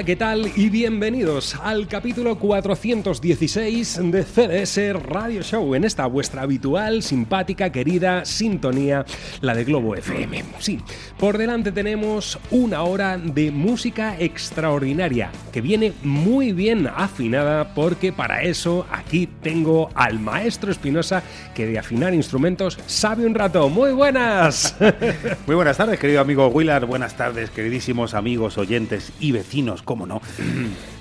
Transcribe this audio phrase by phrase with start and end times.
[0.00, 0.50] Hola, ¿qué tal?
[0.56, 8.24] Y bienvenidos al capítulo 416 de CDS Radio Show, en esta vuestra habitual, simpática, querida
[8.24, 9.04] sintonía,
[9.42, 10.42] la de Globo FM.
[10.58, 10.80] Sí,
[11.18, 18.42] por delante tenemos una hora de música extraordinaria, que viene muy bien afinada, porque para
[18.42, 21.22] eso aquí tengo al maestro Espinosa,
[21.54, 23.68] que de afinar instrumentos sabe un rato.
[23.68, 24.74] ¡Muy buenas!
[25.46, 26.86] Muy buenas tardes, querido amigo Willard.
[26.86, 30.22] Buenas tardes, queridísimos amigos, oyentes y vecinos, cómo no.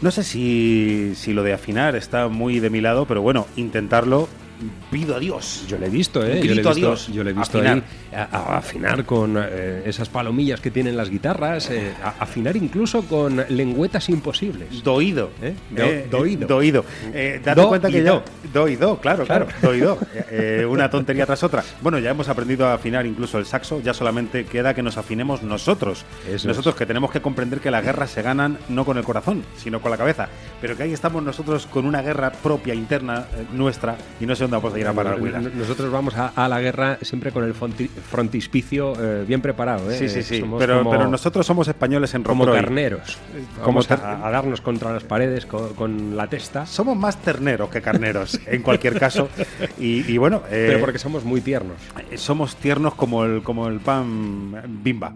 [0.01, 4.27] No sé si, si lo de afinar está muy de mi lado, pero bueno, intentarlo.
[4.89, 5.63] Pido a Dios.
[5.67, 6.39] Yo le he visto, ¿eh?
[6.41, 7.07] Yo le he grito a visto, Dios.
[7.13, 11.09] yo le he visto ahí a, a afinar con eh, esas palomillas que tienen las
[11.09, 14.83] guitarras, eh, a afinar incluso con lengüetas imposibles.
[14.83, 15.31] Doído.
[15.41, 15.55] ¿Eh?
[15.69, 16.47] Do- doído.
[16.47, 16.85] Doído.
[17.13, 18.23] Eh, date Do cuenta que do.
[18.25, 18.49] ya.
[18.53, 19.45] Doído, claro, claro.
[19.47, 19.61] Claro.
[19.61, 19.97] Doído.
[20.69, 21.63] Una tontería tras otra.
[21.81, 25.43] Bueno, ya hemos aprendido a afinar incluso el saxo, ya solamente queda que nos afinemos
[25.43, 26.05] nosotros.
[26.29, 29.43] Eso nosotros que tenemos que comprender que las guerras se ganan no con el corazón,
[29.57, 30.29] sino con la cabeza.
[30.61, 34.57] Pero que ahí estamos nosotros con una guerra propia, interna, nuestra, y no sé dónde
[34.57, 35.19] vamos a ir a parar.
[35.19, 37.53] Nosotros vamos a, a la guerra siempre con el
[37.99, 39.89] frontispicio eh, bien preparado.
[39.91, 39.97] ¿eh?
[39.97, 40.39] Sí, sí, sí.
[40.39, 42.61] Somos Pero, como- pero nosotros somos españoles en como Rocroi.
[42.63, 43.17] carneros.
[43.55, 46.65] Como Vamos ter- a, a darnos contra las paredes con, con la testa.
[46.65, 49.29] Somos más terneros que carneros, en cualquier caso.
[49.79, 51.77] Y, y bueno, eh, Pero porque somos muy tiernos.
[52.15, 55.13] somos tiernos como el, como el pan bimba.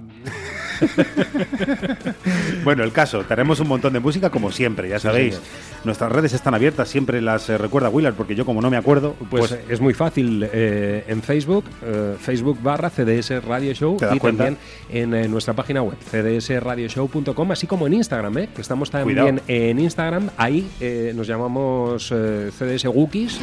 [2.64, 5.40] bueno, el caso, tenemos un montón de música como siempre, ya sabéis.
[5.84, 9.16] Nuestras redes están abiertas, siempre las eh, recuerda Willard, porque yo como no me acuerdo,
[9.30, 14.06] Pues, pues, es muy fácil eh, en Facebook, eh, Facebook barra CDS Radio Show ¿Te
[14.06, 14.46] das y cuenta?
[14.46, 18.50] también en eh, nuestra página web, cdsradioshow.com, así como en Instagram, ¿eh?
[18.56, 19.42] que estamos también Cuidado.
[19.48, 20.30] en Instagram.
[20.38, 23.40] Ahí eh, nos llamamos eh, CDS Wookies.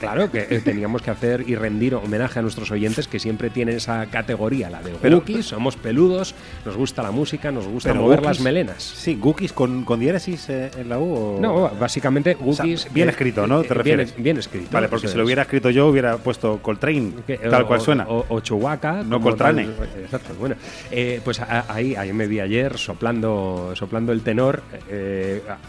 [0.00, 3.76] claro que eh, teníamos que hacer y rendir homenaje a nuestros oyentes que siempre tienen
[3.76, 5.46] esa categoría, la de Wookies.
[5.46, 6.34] Somos peludos,
[6.68, 8.82] nos gusta la música, nos gusta pero mover las melenas.
[8.82, 11.14] Sí, Gookies con, con diéresis eh, en la U.
[11.14, 12.92] o- No, básicamente O sea, Wookies.
[12.92, 13.62] bien eh, escrito, ¿no?
[13.62, 14.14] ¿Te eh, bien- refieres?
[14.16, 14.68] Bien, escrito.
[14.70, 18.06] Vale, porque si lo hubiera escrito yo hubiera puesto Coltrane, Que- tal o- cual suena.
[18.08, 19.02] O, Chihuahua.
[19.04, 19.64] No Coltrane.
[19.64, 19.88] tal.
[20.02, 20.34] Exacto.
[20.38, 20.56] Bueno,
[20.90, 24.62] eh, pues ahí, ahí me vi ayer soplando, soplando el tenor.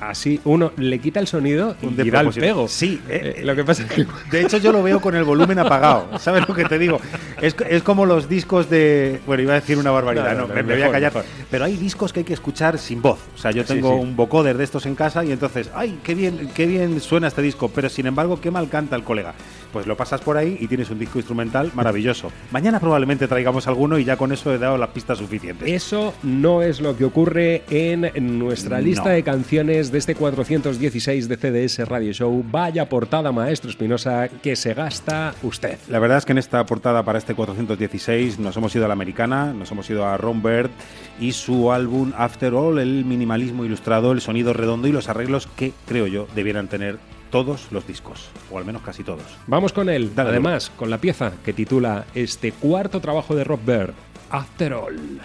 [0.01, 2.67] así uno le quita el sonido y da el pego.
[2.67, 3.01] Sí,
[3.43, 4.05] lo que pasa es que.
[4.31, 6.19] De hecho, yo lo veo con el volumen apagado.
[6.19, 6.99] ¿Sabes lo que te digo?
[7.41, 9.19] Es, es como los discos de.
[9.25, 10.94] Bueno, iba a decir una barbaridad, No, no, no, me, no, me voy a mejor,
[11.11, 11.13] callar.
[11.13, 11.47] mejor.
[11.50, 13.19] Pero hay discos que hay que escuchar sin voz.
[13.35, 14.00] O sea, yo Sí, tengo sí.
[14.03, 17.41] un vocoder de estos en casa y entonces, ¡ay, qué bien, qué bien suena este
[17.41, 17.69] disco!
[17.69, 19.33] Pero sin embargo, qué mal canta el colega.
[19.73, 22.31] Pues lo pasas por ahí y tienes un disco instrumental maravilloso.
[22.51, 25.67] Mañana probablemente traigamos alguno y ya con eso he dado las pistas suficientes.
[25.69, 29.09] Eso no es lo que ocurre en nuestra lista No.
[29.11, 32.44] de canciones de este 416 de CDS Radio Show.
[32.49, 35.78] Vaya portada, maestro Espinosa, que se gasta usted.
[35.88, 38.94] La verdad es que en esta portada para este 416 nos hemos ido a la
[38.94, 40.72] americana, nos hemos ido a Ron Bird
[41.19, 45.73] y su álbum After All, el minimalismo ilustrado, el sonido redondo y los arreglos que,
[45.88, 46.97] creo yo, debieran tener
[47.29, 49.23] todos los discos, o al menos casi todos.
[49.47, 53.59] Vamos con él, Dale, además, con la pieza que titula este cuarto trabajo de Rob
[53.66, 53.94] Bird,
[54.29, 55.19] After All.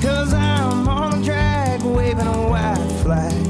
[0.00, 3.45] Cause I'm on the drag waving a white flag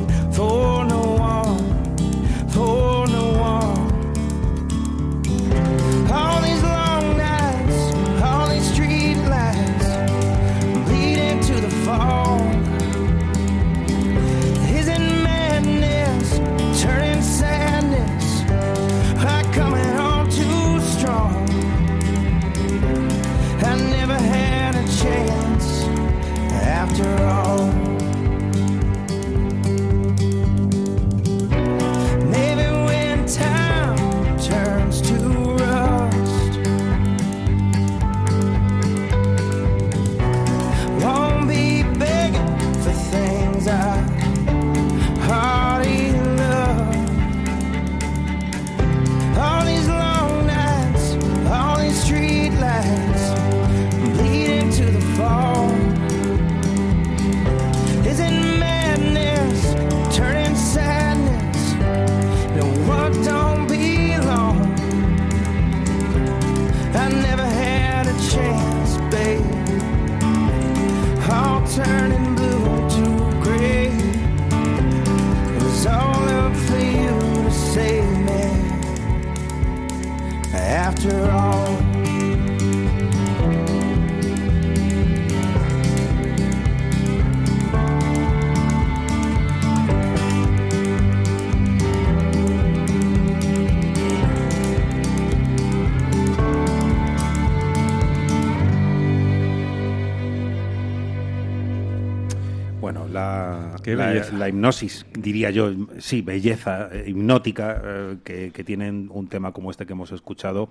[103.86, 104.36] Qué la- belleza.
[104.36, 109.70] la hipnosis, diría yo, sí, belleza eh, hipnótica eh, que, que tienen un tema como
[109.70, 110.68] este que hemos escuchado,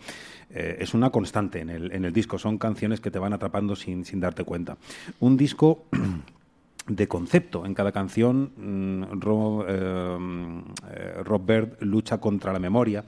[0.50, 2.38] eh, es una constante en el, en el disco.
[2.38, 4.76] Son canciones que te van atrapando sin, sin darte cuenta.
[5.22, 5.86] Un disco
[6.88, 7.66] de concepto.
[7.66, 13.04] En cada canción, mm, Rob, eh, Rob Bird lucha contra la memoria,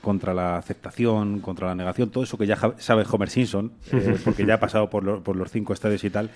[0.00, 4.46] contra la aceptación, contra la negación, todo eso que ya sabe Homer Simpson, eh, porque
[4.46, 6.30] ya ha pasado por, lo- por los cinco estadios y tal.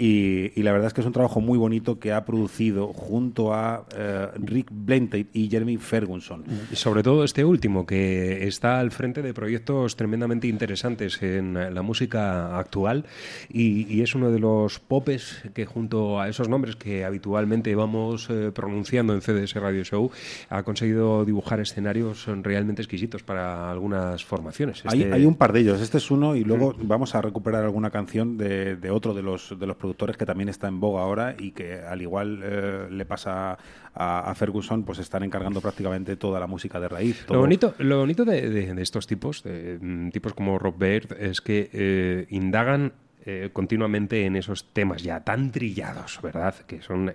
[0.00, 3.52] Y, y la verdad es que es un trabajo muy bonito que ha producido junto
[3.52, 6.44] a eh, Rick Blentate y Jeremy Ferguson.
[6.72, 11.82] Y sobre todo este último, que está al frente de proyectos tremendamente interesantes en la
[11.82, 13.06] música actual
[13.52, 18.28] y, y es uno de los popes que junto a esos nombres que habitualmente vamos
[18.30, 20.12] eh, pronunciando en CDS Radio Show
[20.48, 24.82] ha conseguido dibujar escenarios realmente exquisitos para algunas formaciones.
[24.86, 25.80] Hay, Este- hay un par de ellos.
[25.80, 29.58] Este es uno y luego vamos a recuperar alguna canción de, de otro de los,
[29.58, 33.04] de los productores que también está en boga ahora y que al igual eh, le
[33.04, 33.58] pasa
[33.94, 37.26] a, Ferguson, pues están encargando prácticamente toda la música de raíz.
[37.28, 42.26] Lo bonito, lo bonito de, estos tipos, mm, tipos como Rob Baird, es que eh,
[42.30, 42.92] indagan
[43.26, 46.54] eh, continuamente en esos temas ya tan trillados, ¿verdad?
[46.66, 47.12] Que son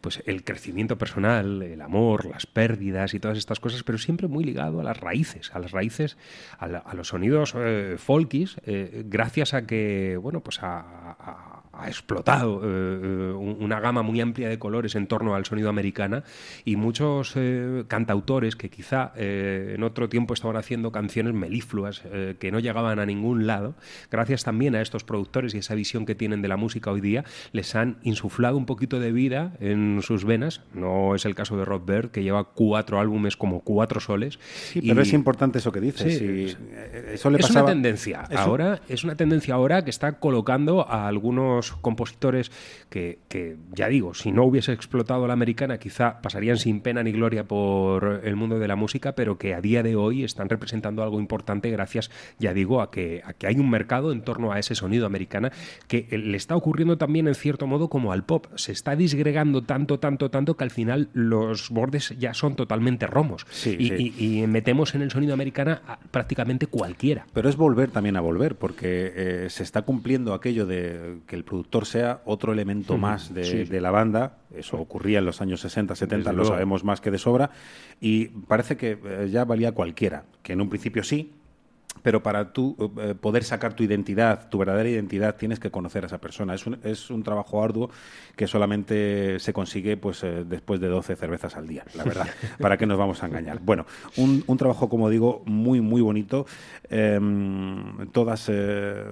[0.00, 4.44] pues el crecimiento personal, el amor, las pérdidas y todas estas cosas, pero siempre muy
[4.44, 6.16] ligado a las raíces, a las raíces,
[6.58, 7.54] a, los sonidos
[7.98, 10.80] folkis, eh, gracias a que, bueno, pues a-
[11.18, 15.44] a- ha explotado eh, eh, un- una gama muy amplia de colores en torno al
[15.44, 16.24] sonido americana
[16.64, 22.02] y muchos eh, cantautores que quizá eh, en otro tiempo estaban haciendo canciones melifluas
[22.38, 23.74] que no llegaban a ningún lado,
[24.10, 27.24] gracias también a estos productores y esa visión que tienen de la música hoy día,
[27.52, 30.62] les han insuflado un poquito de vida en sus venas.
[30.74, 34.38] No es el caso de Rob Bird, que lleva cuatro álbumes como cuatro soles.
[34.72, 36.18] Sí, y- pero es importante eso que dices.
[36.18, 36.58] Sí, y, es-
[37.14, 41.06] eso le es pasaba- una tendencia ahora es una tendencia ahora que está colocando a
[41.08, 42.50] algunos compositores
[42.90, 47.12] que, que, ya digo si no hubiese explotado la americana quizá pasarían sin pena ni
[47.12, 51.02] gloria por el mundo de la música pero que a día de hoy están representando
[51.02, 54.58] algo importante gracias ya digo a que, a que hay un mercado en torno a
[54.58, 55.52] ese sonido americana
[55.88, 58.46] que eh, le está ocurriendo también en cierto modo como al pop.
[58.56, 63.46] Se está disgregando tanto tanto tanto que al final los bordes ya son totalmente romos.
[63.50, 64.14] Sí, y, sí.
[64.18, 67.26] y- y metemos en el sonido americana a prácticamente cualquiera.
[67.32, 71.44] Pero es volver también a volver, porque eh, se está cumpliendo aquello de que el
[71.44, 73.64] productor sea otro elemento más de, sí.
[73.64, 74.38] de la banda.
[74.54, 76.54] Eso ocurría en los años 60, 70, Desde lo luego.
[76.54, 77.50] sabemos más que de sobra.
[78.00, 81.32] Y parece que eh, ya valía cualquiera, que en un principio sí.
[82.02, 86.06] Pero para tú eh, poder sacar tu identidad, tu verdadera identidad, tienes que conocer a
[86.06, 86.54] esa persona.
[86.54, 87.90] Es un, es un trabajo arduo
[88.36, 92.26] que solamente se consigue pues eh, después de 12 cervezas al día, la verdad.
[92.60, 93.60] ¿Para qué nos vamos a engañar?
[93.60, 93.86] Bueno,
[94.16, 96.46] un, un trabajo, como digo, muy, muy bonito.
[96.88, 99.04] Em, todas eh,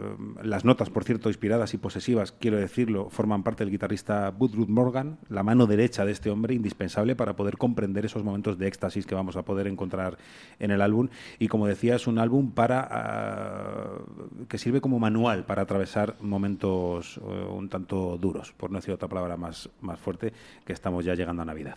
[0.43, 5.19] las notas, por cierto, inspiradas y posesivas, quiero decirlo, forman parte del guitarrista Woodrow Morgan,
[5.29, 9.15] la mano derecha de este hombre, indispensable para poder comprender esos momentos de éxtasis que
[9.15, 10.19] vamos a poder encontrar
[10.59, 11.09] en el álbum.
[11.39, 13.99] Y como decía, es un álbum para Ah,
[14.49, 19.09] que sirve como manual para atravesar momentos eh, un tanto duros, por no decir otra
[19.09, 20.33] palabra más, más fuerte,
[20.65, 21.77] que estamos ya llegando a Navidad.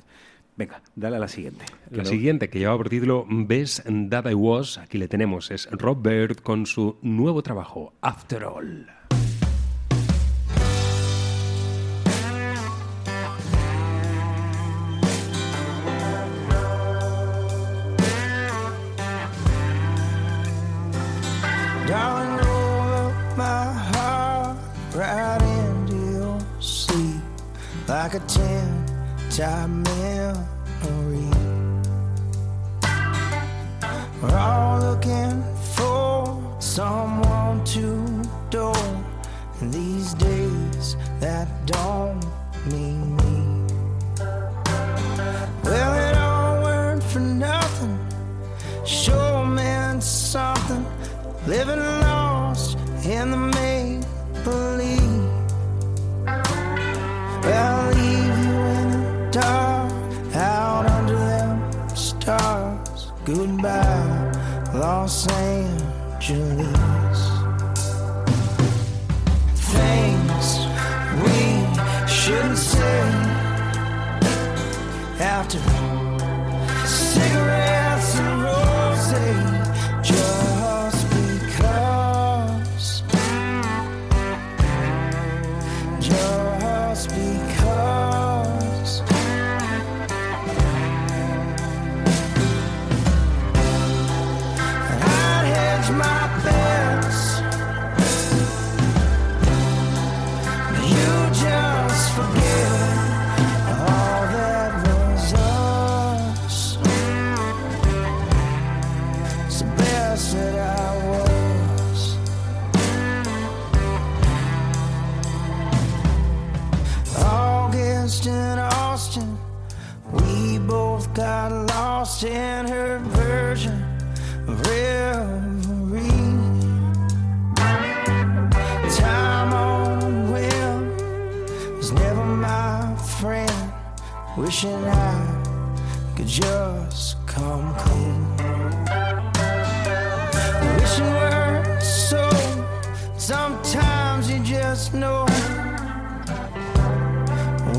[0.56, 1.66] Venga, dale a la siguiente.
[1.92, 6.02] La siguiente, que lleva por título Best That I Was, aquí le tenemos, es Rob
[6.02, 8.97] Baird con su nuevo trabajo, After All.
[28.08, 28.86] like a tin
[29.30, 30.57] top mill.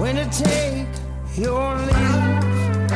[0.08, 0.88] when to take
[1.36, 2.90] your leave.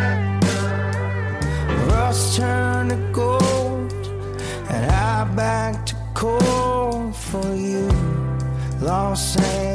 [1.89, 3.93] Rust turned to gold,
[4.71, 7.89] and I back to cold for you,
[8.81, 9.72] Los Angeles.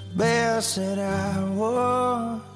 [0.00, 2.51] best that I was.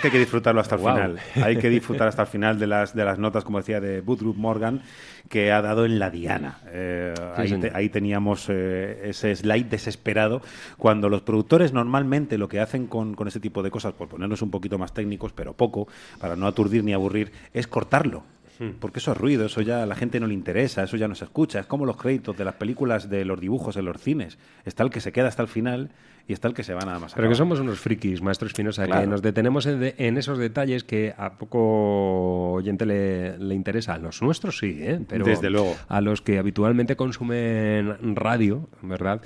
[0.00, 0.94] Es que hay que disfrutarlo hasta el Wow.
[0.94, 1.18] final.
[1.44, 4.32] Hay que disfrutar hasta el final de las, de las notas, como decía, de Woodrow
[4.34, 4.80] Morgan,
[5.28, 6.58] que ha dado en la diana.
[6.68, 7.70] Eh, Sí, ahí, señor.
[7.70, 10.40] te- ahí teníamos eh, ese slide desesperado,
[10.78, 14.40] cuando los productores normalmente lo que hacen con, con ese tipo de cosas, por ponernos
[14.40, 15.86] un poquito más técnicos, pero poco,
[16.18, 18.22] para no aturdir ni aburrir, es cortarlo.
[18.58, 18.70] Hmm.
[18.80, 21.14] Porque eso es ruido, eso ya a la gente no le interesa, eso ya no
[21.14, 21.60] se escucha.
[21.60, 24.38] Es como los créditos de las películas, de los dibujos en los cines.
[24.64, 25.90] Está el que se queda hasta el final
[26.28, 27.14] y está el que se va nada más.
[27.14, 29.06] Pero que somos unos frikis, maestro Espinosa, que Claro.
[29.08, 33.94] nos detenemos en, de- en esos detalles que a poco oyente le, le interesa.
[33.94, 35.00] A los nuestros sí, ¿eh?
[35.08, 35.76] Pero Desde luego.
[35.88, 39.20] A los que habitualmente consumen radio, ¿verdad?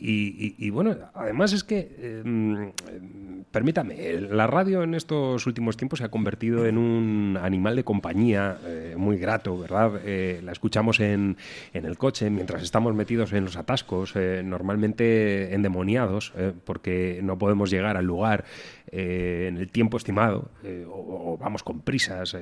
[0.00, 5.98] Y, y- y bueno, además es que, mm, permítame, la radio en estos últimos tiempos
[5.98, 10.00] se ha convertido en un animal de compañía eh, muy grato, ¿verdad?
[10.04, 11.36] Eh, la escuchamos en,
[11.74, 17.36] en el coche mientras estamos metidos en los atascos, eh, normalmente endemoniados, eh, porque no
[17.38, 18.44] podemos llegar al lugar
[18.92, 20.50] en el tiempo estimado
[20.88, 22.36] o, o vamos con prisas.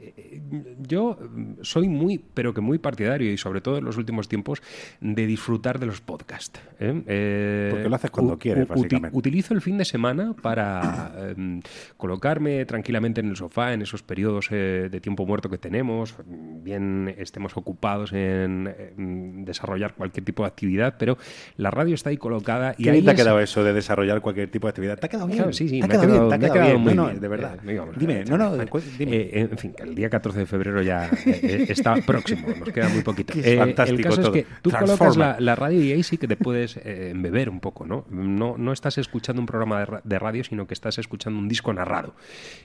[0.00, 3.96] Eh, eh, yo mm, soy muy, pero que muy partidario y sobre todo en los
[3.96, 4.62] últimos tiempos
[5.00, 6.60] de disfrutar de los podcasts.
[6.80, 7.02] ¿eh?
[7.06, 9.16] Eh, Porque lo haces cuando quieres, básicamente.
[9.16, 11.60] utilizo el fin de semana para em,
[11.96, 17.14] colocarme tranquilamente en el sofá en esos periodos eh, de tiempo muerto que tenemos, bien
[17.18, 21.16] estemos ocupados en, desarrollar cualquier tipo de actividad, pero
[21.56, 24.50] la radio está ahí colocada y Qué ahí te ha quedado eso de desarrollar cualquier
[24.50, 24.98] tipo de actividad.
[24.98, 25.38] ¿Te ha quedado bien?
[25.38, 26.40] Claro, sí, sí, ¿Te ha me ha quedado bien?
[26.40, 26.80] ¿Te ha quedado bien?
[26.80, 27.20] muy No, no, bien.
[27.20, 27.54] de verdad.
[27.62, 29.16] Eh, digamos, dime, eh, no, no, dime.
[29.16, 32.88] eh, en fin, el día 14 de febrero ya eh, eh, está próximo, nos queda
[32.88, 33.32] muy poquito.
[33.36, 34.34] Eh, fantástico el caso todo.
[34.34, 37.48] es que tú colocas la, la radio y ahí sí que te puedes eh, embeber
[37.48, 38.04] un poco, ¿no?
[38.10, 38.56] ¿no?
[38.58, 41.72] No estás escuchando un programa de, ra- de radio, sino que estás escuchando un disco
[41.72, 42.14] narrado.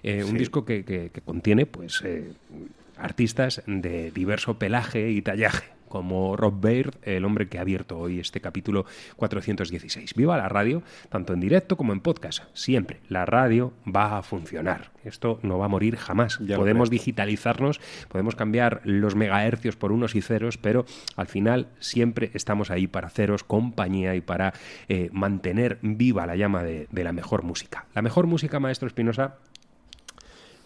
[0.03, 2.31] Eh, Un disco que, que- que contiene, pues, eh,
[2.97, 8.19] artistas de diverso pelaje y tallaje como Rob Baird, el hombre que ha abierto hoy
[8.19, 8.85] este capítulo
[9.17, 10.15] 416.
[10.15, 12.43] Viva la radio, tanto en directo como en podcast.
[12.53, 13.01] Siempre.
[13.09, 14.91] La radio va a funcionar.
[15.03, 16.39] Esto no va a morir jamás.
[16.39, 20.85] Ya podemos digitalizarnos, podemos cambiar los megahercios por unos y ceros, pero
[21.17, 24.53] al final siempre estamos ahí para haceros compañía y para
[24.87, 27.85] eh, mantener viva la llama de, de la mejor música.
[27.93, 29.35] La mejor música, maestro Espinosa,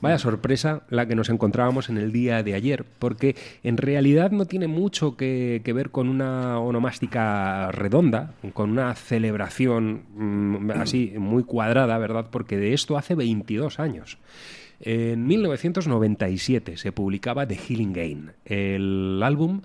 [0.06, 4.46] Vaya sorpresa la que nos encontrábamos en el día de ayer, porque en realidad no
[4.46, 11.98] tiene mucho que, ver con una onomástica redonda, con una celebración mm, así muy cuadrada,
[11.98, 12.28] ¿verdad?
[12.30, 14.20] Porque de esto hace 22 años.
[14.80, 19.62] En 1997 se publicaba The Healing Game, el álbum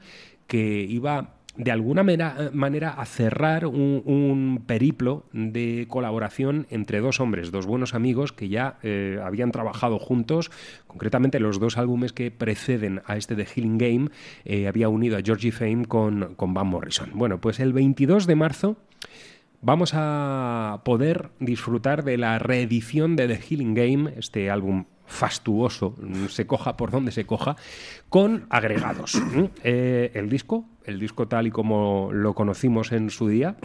[0.46, 7.50] que iba de alguna mera- manera a cerrar un, periplo de colaboración entre dos hombres,
[7.50, 10.50] dos buenos amigos que ya eh, habían trabajado juntos.
[10.86, 14.10] Concretamente, los dos álbumes que preceden a este The Healing Game
[14.44, 17.10] eh, había unido a Georgie Fame con, con Van Morrison.
[17.14, 18.76] Bueno, pues el 22 de marzo
[19.60, 26.26] vamos a poder disfrutar de la reedición de The Healing Game, este álbum fastuoso, mm,
[26.26, 27.56] se coja por donde se coja,
[28.08, 29.20] con agregados.
[29.64, 33.56] Eh, el disco, el disco tal y como lo conocimos en su día,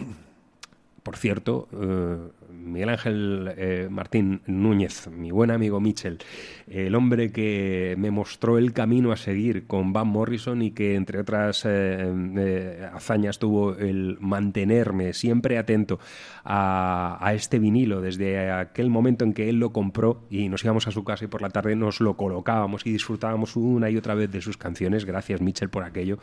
[1.06, 2.16] por cierto, eh,
[2.50, 6.18] Miguel Ángel eh, Martín Núñez, mi buen amigo Mitchell,
[6.66, 11.20] el hombre que me mostró el camino a seguir con Van Morrison y que, entre
[11.20, 16.00] otras eh, hazañas, tuvo el mantenerme siempre atento
[16.44, 20.90] a, este vinilo desde aquel momento en que él lo compró y nos íbamos a
[20.90, 24.32] su casa y por la tarde nos lo colocábamos y disfrutábamos una y otra vez
[24.32, 25.04] de sus canciones.
[25.04, 26.18] Gracias, Mitchell, por aquello.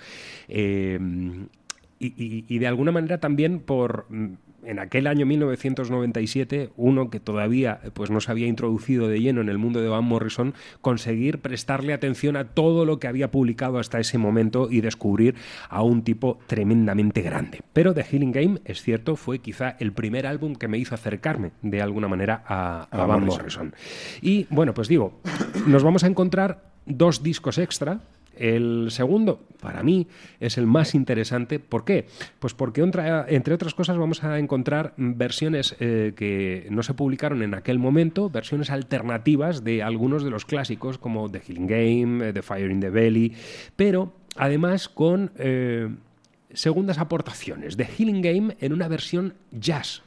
[2.00, 4.34] Y de alguna manera también por mm,
[4.66, 9.42] en aquel año 1997 uno que todavía eh, pues no se había introducido de lleno
[9.42, 13.80] en el mundo de Van Morrison conseguir prestarle atención a todo lo que había publicado
[13.80, 15.36] hasta ese momento y descubrir
[15.70, 20.28] a un tipo tremendamente grande pero The Healing Game es cierto fue quizá el primer
[20.28, 23.38] álbum que me hizo acercarme de alguna manera a, a A Van Morrison.
[23.38, 23.74] Morrison
[24.22, 25.20] y bueno pues digo
[25.68, 28.02] nos vamos a encontrar dos discos extra
[28.38, 30.08] el segundo, para mí,
[30.40, 31.60] es el más interesante.
[31.60, 32.06] ¿Por qué?
[32.40, 37.54] Pues porque, entre otras cosas, vamos a encontrar versiones eh, que no se publicaron en
[37.54, 42.42] aquel momento, versiones alternativas de algunos de los clásicos, como The Healing Game, eh, The
[42.42, 43.34] Fire in the Belly,
[43.76, 45.90] pero además con eh,
[46.54, 47.78] segundas aportaciones.
[47.78, 50.04] The Healing Game en una versión jazz,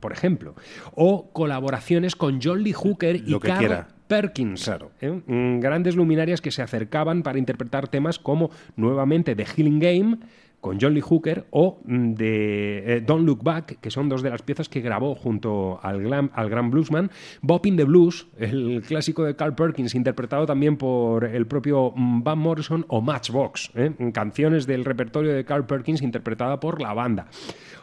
[0.00, 0.54] por ejemplo,
[0.94, 3.88] o colaboraciones con John Lee Hooker y Lo que Carl quiera.
[4.08, 4.64] Perkins.
[4.64, 4.90] Claro.
[5.00, 5.20] ¿eh?
[5.26, 10.18] Mm, Grandes luminarias que se acercaban para interpretar temas como nuevamente The Healing Game
[10.64, 14.30] con John Lee Hooker, o mm, de eh, Don't Look Back, que son dos de
[14.30, 17.10] las piezas que grabó junto al, glam- al gran bluesman,
[17.42, 22.22] Bop in the Blues, el clásico de Carl Perkins, interpretado también por el propio mm,
[22.22, 23.92] Van Morrison, o Matchbox, ¿eh?
[24.14, 27.26] canciones del repertorio de Carl Perkins interpretada por la banda.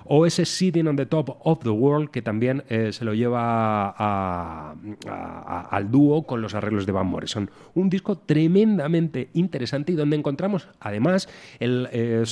[0.06, 3.90] O ese Sitting on the Top of the World, que también eh, se lo lleva
[3.92, 7.50] al dúo con los arreglos de Van Morrison.
[7.76, 12.24] Un disco tremendamente interesante y donde encontramos además el eh,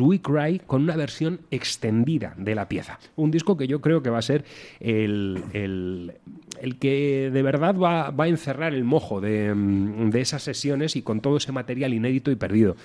[0.00, 2.98] We Cry con una versión extendida de la pieza.
[3.16, 4.44] Un disco que yo creo que va a ser
[4.80, 6.12] el, el-
[6.60, 10.94] el que de verdad va, va a encerrar el mojo de, mm, de esas sesiones
[10.96, 12.76] y con todo ese material inédito y perdido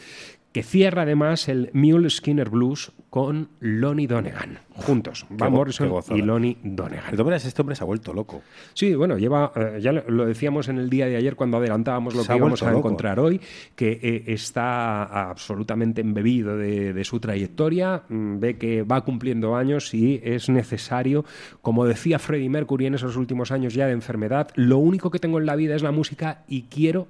[0.52, 6.58] que cierra además el Mule Skinner Blues con Lonnie Donegan, juntos, Van Morrison y Lonnie
[6.64, 7.16] Donegan.
[7.34, 8.42] este hombre se ha vuelto loco.
[8.74, 12.22] Sí, bueno, lleva, eh, ya lo, decíamos en el día de ayer cuando adelantábamos lo
[12.22, 12.80] Se que íbamos a loco.
[12.80, 13.42] encontrar hoy,
[13.76, 19.94] que eh, está absolutamente embebido de, de su trayectoria, mm, ve que va cumpliendo años
[19.94, 21.26] y es necesario,
[21.62, 25.40] como decía Freddie Mercury en esos últimos años ya de enfermedad, lo único que tengo
[25.40, 27.08] en la vida es la música y quiero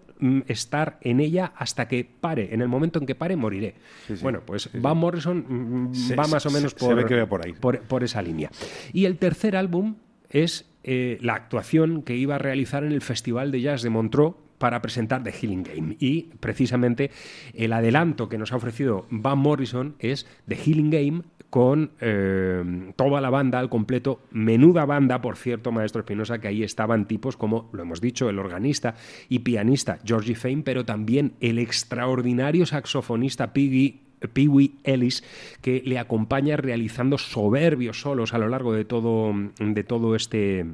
[0.47, 2.53] estar en ella hasta que pare.
[2.53, 3.75] En el momento en que pare, moriré.
[4.21, 5.45] Bueno, pues Van Morrison
[5.89, 7.53] mm, Se- va más o menos se por, ve ahí.
[7.53, 8.51] por, por esa línea.
[8.93, 9.95] Y el tercer álbum
[10.29, 14.36] es eh, la actuación que iba a realizar en el Festival de Jazz de Montreux
[14.60, 15.95] para presentar The Healing Game.
[16.00, 17.10] Y precisamente
[17.56, 23.22] el adelanto que nos ha ofrecido Van Morrison es The Healing Game con eh, toda
[23.22, 27.69] la banda al completo, menuda banda, por cierto, Maestro Espinosa, que ahí estaban tipos como,
[27.74, 28.93] lo hemos dicho, el organista
[29.30, 34.02] y pianista Georgie Fame, pero también el extraordinario saxofonista Piggy
[34.34, 35.24] Pee Ellis,
[35.62, 40.65] que le acompaña realizando soberbios solos a lo largo de todo, de todo este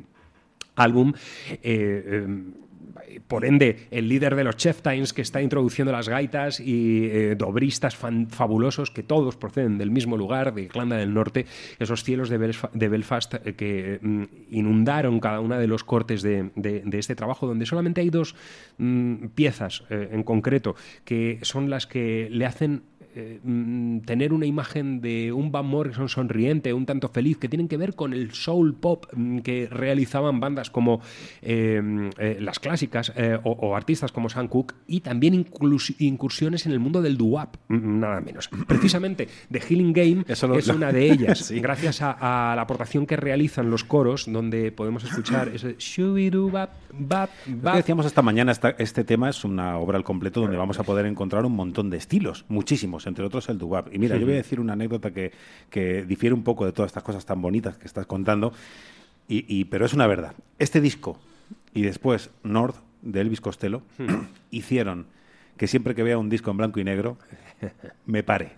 [0.76, 1.14] álbum.
[1.52, 2.28] Eh, eh,
[3.28, 7.96] por ende, el líder de los Chieftains que está introduciendo las gaitas y eh, dobristas
[7.96, 11.46] fabulosos que todos proceden del mismo lugar, de Irlanda del Norte,
[11.80, 16.82] esos cielos de Belfast eh, que mm, inundaron cada una de los cortes de, de-
[16.86, 18.36] de este trabajo, donde solamente hay dos
[18.78, 22.84] mm, piezas eh, en concreto que son las que le hacen
[23.16, 27.68] eh, mm, tener una imagen de un Van Morrison sonriente, un tanto feliz, que tienen
[27.68, 31.02] que ver con el soul pop mm, que realizaban bandas como
[31.42, 31.82] eh,
[32.20, 35.34] eh, las clásicas o, o artistas como Sam Cooke y también
[36.00, 38.50] incursiones en el mundo del doo-wop, mm, nada menos.
[38.68, 41.60] Precisamente The Healing Game Eso es una de ellas, Sí.
[41.60, 45.76] gracias a, a la aportación que realizan los coros, donde podemos escuchar ese
[46.98, 47.76] bap, Lo que bap.
[47.76, 51.06] decíamos esta mañana, esta- este tema es una obra al completo donde vamos a poder
[51.06, 53.94] encontrar un montón de estilos, muchísimos, entre otros el dubap.
[53.94, 55.32] Y mira, yo voy a decir una anécdota que,
[55.70, 58.54] que difiere un poco de todas estas cosas tan bonitas que estás contando,
[59.28, 60.34] y, y- pero es una verdad.
[60.60, 61.20] Este disco
[61.74, 63.82] y después North de Elvis Costello
[64.52, 65.06] hicieron
[65.58, 67.18] que siempre que vea un disco en blanco y negro
[68.06, 68.52] me pare.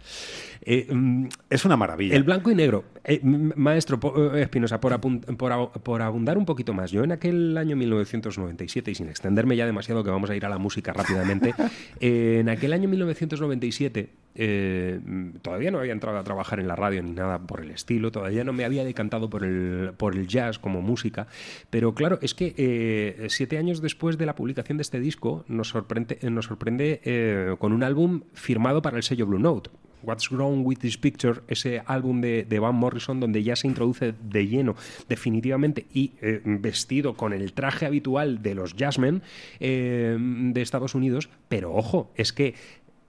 [0.69, 2.13] Eh, mm, Es una maravilla.
[2.13, 2.83] El blanco y negro.
[3.05, 3.99] Eh, maestro
[4.33, 9.55] eh, Espinosa, por, abundar un poquito más, yo en aquel año 1997, y sin extenderme
[9.55, 11.53] ya demasiado, que vamos a ir a la música rápidamente,
[12.01, 16.75] eh, en aquel año 1997 eh, mm, todavía no había entrado a trabajar en la
[16.75, 20.27] radio ni nada por el estilo, todavía no me había decantado por el, por el
[20.27, 21.27] jazz como música,
[21.69, 26.19] pero claro, es que siete años después de la publicación de este disco nos sorprende,
[26.29, 29.69] nos sorprende con un álbum firmado para el sello Blue Note.
[30.03, 34.47] What's Wrong with This Picture, ese álbum de, Van Morrison donde ya se introduce de
[34.47, 34.75] lleno
[35.09, 39.21] definitivamente y eh, vestido con el traje habitual de los jazzmen
[39.59, 42.55] eh, de Estados Unidos, pero ojo, es que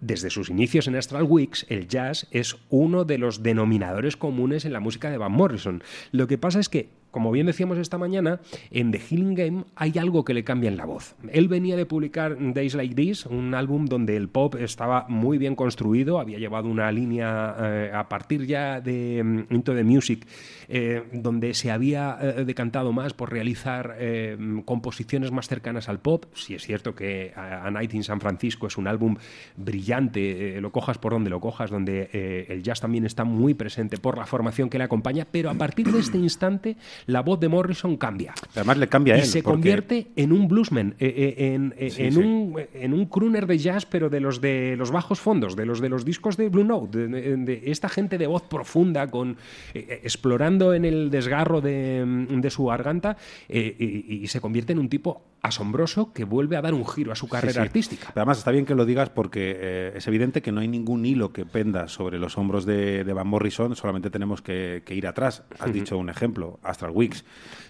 [0.01, 4.73] desde sus inicios en Astral Weeks, el jazz es uno de los denominadores comunes en
[4.73, 5.83] la música de Van Morrison.
[6.13, 8.41] Lo que pasa es que, como bien decíamos esta mañana,
[8.71, 11.17] en The Healing Game hay algo que le cambia en la voz.
[11.31, 15.57] Él venía de publicar Days Like This, un álbum donde el pop estaba muy bien
[15.57, 20.27] construido, había llevado una línea eh, a partir ya de mm, Into the Music,
[20.69, 26.27] eh, donde se había eh, decantado más por realizar eh, composiciones más cercanas al pop.
[26.35, 29.17] Si es cierto que A Night in San Francisco es un álbum
[29.57, 34.19] brillante, lo cojas por donde lo cojas, donde el jazz también está muy presente por
[34.19, 37.97] la formación que le acompaña, pero a partir de este instante la voz de Morrison
[37.97, 38.35] cambia.
[38.55, 39.27] Además le cambia a Y él.
[39.27, 42.19] se porque- convierte en un bluesman, eh, eh, en, eh, Sí, en sí.
[42.19, 45.81] Un, en un crooner de jazz, pero de los de los bajos fondos, de los
[45.81, 49.37] de los discos de Blue Note, de, de- de esta gente de voz profunda, con
[49.75, 53.17] explorando en el desgarro de, mm, de su garganta,
[53.49, 57.15] y, y se convierte en un tipo asombroso que vuelve a dar un giro a
[57.15, 57.63] su carrera Sí, sí.
[57.63, 58.07] artística.
[58.09, 61.07] Pero Además, está bien que lo digas porque eh, es evidente que no hay ningún
[61.07, 65.07] hilo que penda sobre los hombros de, de Van Morrison, solamente tenemos que, que ir
[65.07, 65.45] atrás.
[65.61, 67.25] Has dicho un ejemplo, Astral Weeks.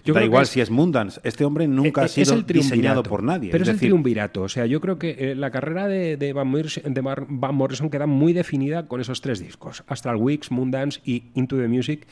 [0.05, 1.19] Yo da igual es- si es Mundance.
[1.23, 3.51] Este hombre nunca Eh, ha es sido diseñado por nadie.
[3.51, 4.43] Pero es, es el triunvirato.
[4.43, 7.53] O sea, yo creo que eh, la carrera de, de Van, Morrison, de Mar- Van
[7.53, 12.07] Morrison queda muy definida con esos tres discos: Astral Weeks, Moondance y Into the Music,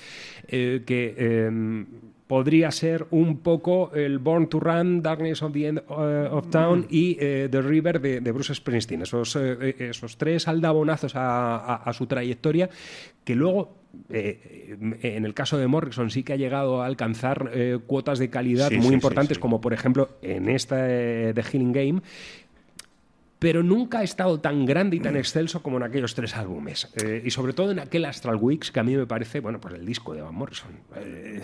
[0.47, 1.15] eh, que.
[1.17, 1.85] eh,
[2.27, 6.85] Podría ser un poco el Born to Run, Darkness of the End uh, of Town
[6.89, 9.03] y eh, The River de, de Bruce Springsteen.
[9.03, 12.69] Esos, eh, esos tres aldabonazos a, a- a su trayectoria
[13.23, 13.77] que luego
[14.09, 18.29] eh, en el caso de Morrison sí que ha llegado a alcanzar eh, cuotas de
[18.29, 22.01] calidad Sí, muy sí, importantes, sí, como por ejemplo en esta eh, de Healing Game,
[23.39, 26.91] pero nunca ha estado tan grande y tan excelso como en aquellos tres álbumes.
[27.03, 29.75] Eh, y sobre todo en aquel Astral Weeks, que a mí me parece, bueno, pues
[29.75, 30.71] el disco de Van Morrison.
[30.95, 31.41] Eh,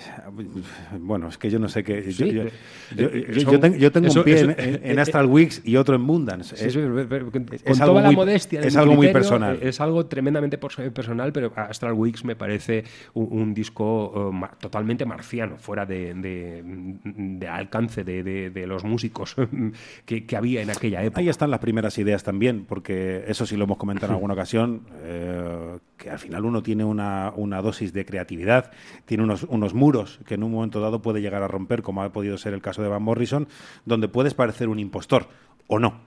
[1.00, 2.02] Bueno, es que yo no sé qué.
[2.12, 2.52] Sí, yo, yo- eh,
[2.96, 5.28] yo- eh, yo- yo ten- yo tengo eso- un pie eso- en, en- eh, Astral
[5.28, 6.56] Weeks y otro en Mundance.
[6.58, 9.56] Sí, con es con algo toda la muy- modestia de es algo muy criterio, personal.
[9.62, 14.52] eh, Es algo tremendamente pers- personal, pero Astral Weeks me parece un, un disco ma-
[14.60, 16.62] totalmente marciano, fuera de, de-
[17.04, 19.36] de alcance de, de- de los músicos
[20.06, 21.20] que, que había en aquella época.
[21.22, 24.88] Ahí están las primeras ideas también, porque eso sí lo hemos comentado en alguna ocasión,
[25.04, 28.72] eh, que al final uno tiene una, una dosis de creatividad,
[29.06, 32.12] tiene unos, unos muros que en un momento dado puede llegar a romper, como ha
[32.12, 33.48] podido ser el caso de Van Morrison,
[33.86, 35.28] donde puedes parecer un impostor
[35.68, 36.02] o no.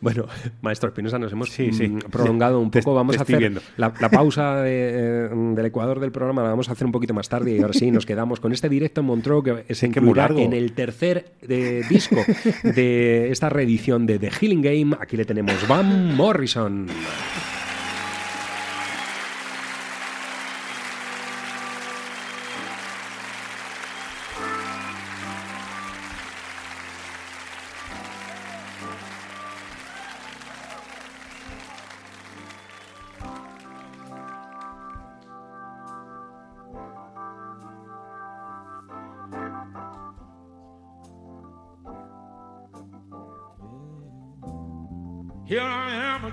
[0.00, 0.26] Bueno,
[0.62, 1.88] maestro Espinosa, nos hemos Sí, sí.
[1.88, 2.94] mm, prolongado un poco.
[2.94, 6.68] Vamos te a hacer la, la pausa de, eh, del Ecuador del programa, la vamos
[6.68, 9.06] a hacer un poquito más tarde y ahora sí nos quedamos con este directo en
[9.06, 12.16] Montreux que se incluirá en el tercer eh, disco
[12.62, 14.96] de esta reedición de The Healing Game.
[15.00, 16.86] Aquí le tenemos Van Morrison.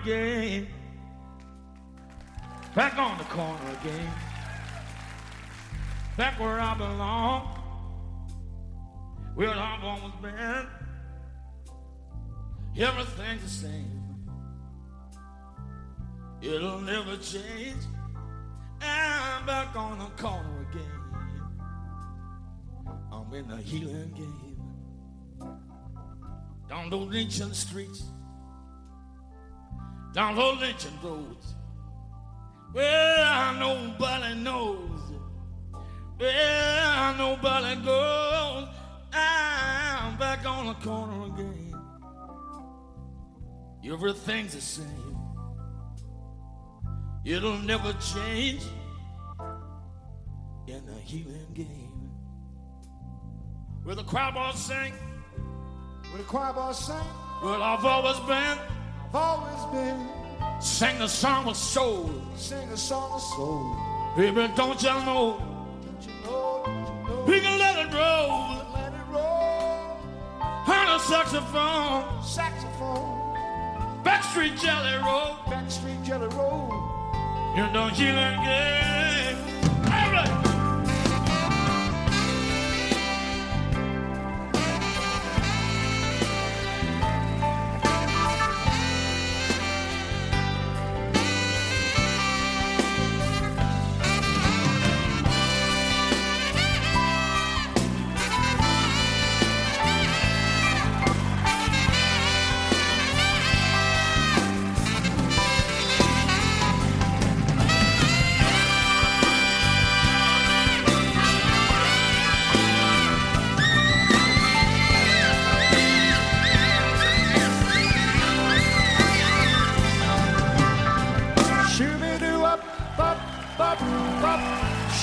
[0.02, 0.68] Again,
[2.76, 4.12] back on the corner again,
[6.18, 7.48] back where I belong,
[9.36, 10.68] where I've always been.
[12.78, 14.02] Everything's the same,
[16.42, 17.82] it'll never change.
[18.82, 20.92] I'm back on the corner again.
[23.12, 25.58] I'm in the healing game,
[26.68, 28.04] down those ancient streets
[30.16, 31.56] down those lynching roads.
[32.74, 35.02] Well, nobody knows.
[36.18, 38.70] Well, nobody goes.
[39.14, 41.74] I'm back on the corner again.
[43.86, 45.18] Everything's the same.
[47.26, 48.64] It'll never change
[50.68, 52.10] in the healing game.
[53.84, 54.94] Where the choir boys sing,
[56.10, 56.96] Where the choir boys sing,
[57.44, 58.75] well, I've always been.
[59.16, 60.10] I've always been
[60.60, 62.12] Sing a song with soul.
[62.36, 63.78] sing a song of soul.
[64.18, 65.40] Baby, don't you know
[65.86, 67.24] Don't you know, don't you know?
[67.26, 68.58] we can let it roll?
[68.74, 69.98] Let it roll.
[70.68, 73.38] On a saxophone, Saxophone,
[74.04, 75.36] backstreet jelly roll.
[75.48, 76.70] Backstreet Jelly Roll.
[77.56, 79.38] You know healing game.
[79.48, 79.55] All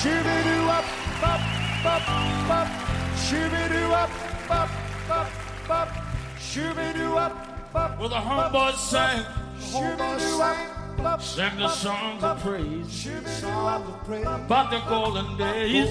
[0.03, 0.83] Shooby-doo up,
[1.21, 1.39] bop,
[1.81, 2.03] bop,
[2.49, 2.67] bop.
[3.15, 4.09] Shooby-doo up,
[4.49, 4.69] bop,
[5.07, 5.27] bop,
[5.65, 5.87] bop.
[6.37, 9.23] Shooby-doo up, bop, Well, the homeboys sang,
[9.57, 10.41] Shooby-doo
[11.05, 15.89] up, sang the songs of praise about the golden days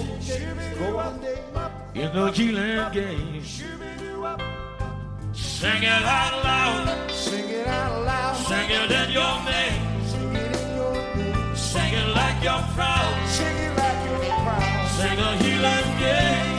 [1.94, 3.42] in the healing game.
[5.32, 8.36] Sing it out loud, Sing it out loud.
[8.36, 11.56] sing it in your name, Sing it in your name.
[11.56, 13.28] sing it like you're proud.
[13.28, 13.81] Sing it like.
[15.02, 16.51] Sing a healing game,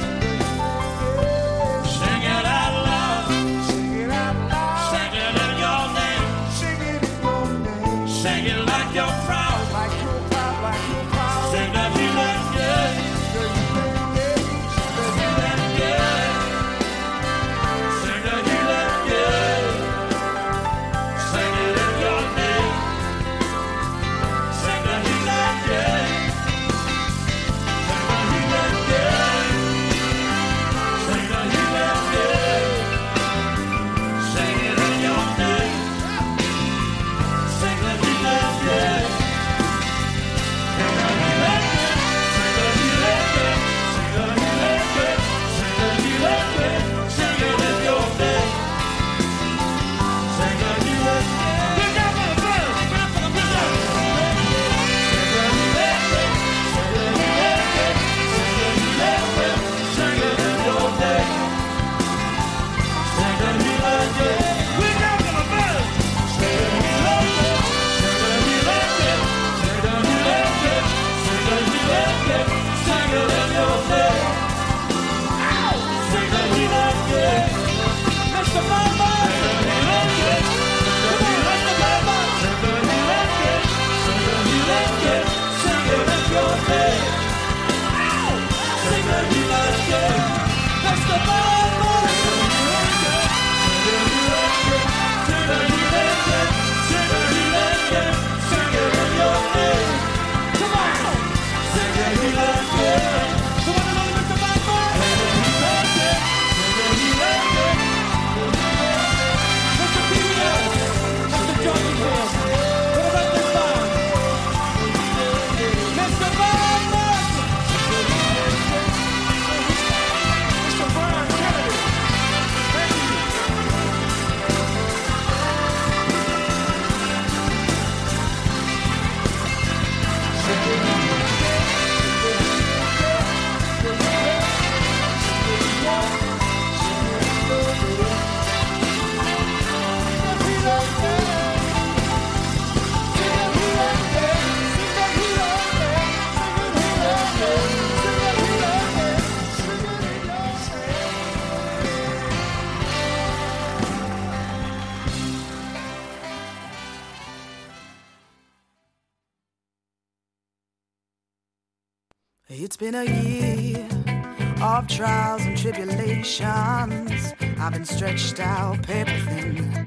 [166.26, 169.86] I've been stretched out paper thin,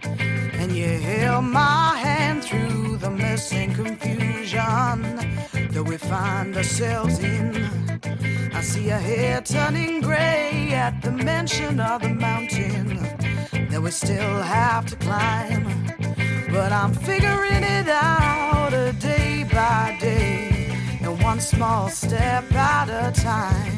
[0.61, 4.61] and you held my hand through the mess and confusion
[5.72, 7.57] that we find ourselves in.
[8.53, 12.99] I see your hair turning gray at the mention of the mountain
[13.70, 15.64] that we still have to climb.
[16.51, 20.68] But I'm figuring it out a day by day,
[21.01, 23.75] and one small step at a time.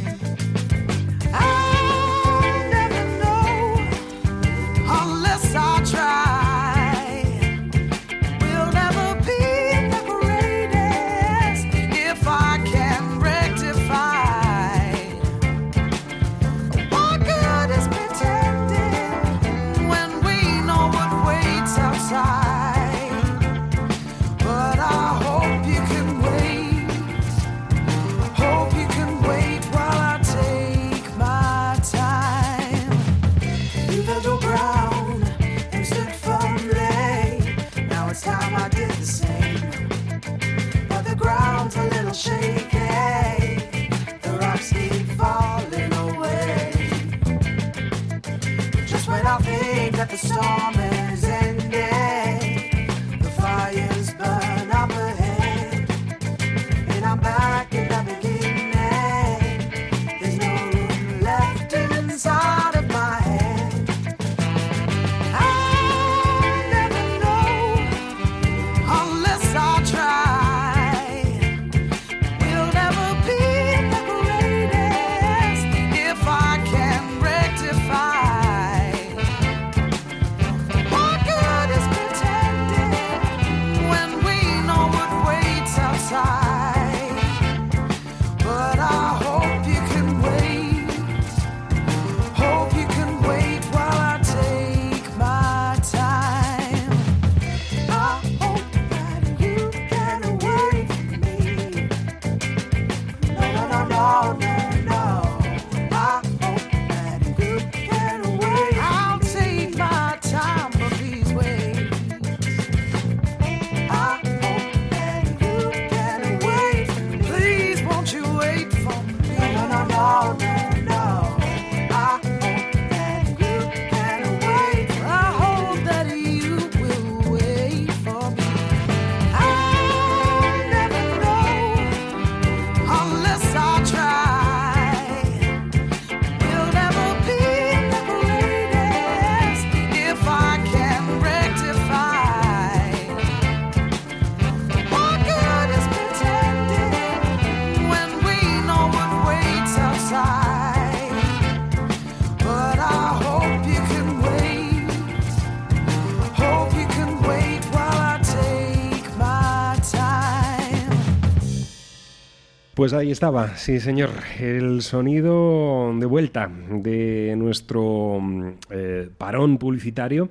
[162.88, 164.08] Pues ahí estaba, sí señor,
[164.40, 170.30] el sonido de vuelta de nuestro mm, eh, parón publicitario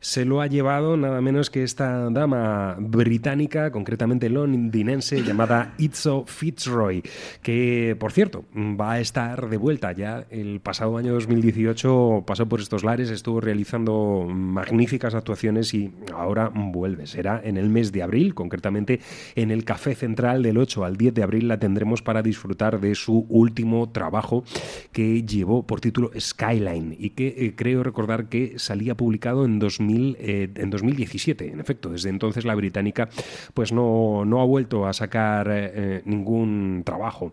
[0.00, 7.02] se lo ha llevado nada menos que esta dama británica, concretamente londinense, llamada Itzo Fitzroy,
[7.42, 10.24] que por cierto va a estar de vuelta ya.
[10.30, 17.06] El pasado año 2018, pasó por estos lares, estuvo realizando magníficas actuaciones y ahora vuelve,
[17.06, 19.00] será en el mes de abril, concretamente
[19.34, 22.94] en el Café Central del 8 al 10 de abril la tendremos para disfrutar de
[22.94, 24.44] su último trabajo
[24.92, 29.89] que llevó por título Skyline y que eh, creo recordar que salía publicado en 2000,
[30.18, 31.52] eh, en 2017.
[31.52, 33.08] En efecto, desde entonces la británica
[33.54, 37.32] pues no, no ha vuelto a sacar eh, ningún trabajo.